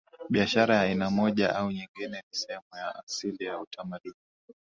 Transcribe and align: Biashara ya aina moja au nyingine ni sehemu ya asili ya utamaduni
Biashara 0.29 0.75
ya 0.75 0.81
aina 0.81 1.09
moja 1.09 1.55
au 1.55 1.71
nyingine 1.71 2.17
ni 2.17 2.35
sehemu 2.37 2.71
ya 2.77 2.95
asili 2.95 3.45
ya 3.45 3.59
utamaduni 3.59 4.15